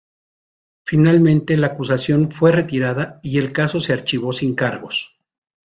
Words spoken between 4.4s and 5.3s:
cargos.